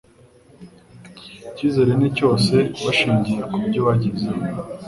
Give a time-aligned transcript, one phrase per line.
[1.49, 4.41] Ikizere ni cyose bashingiye ku byo bagezeho